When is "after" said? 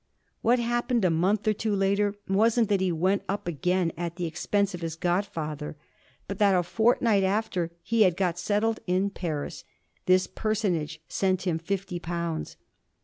7.21-7.69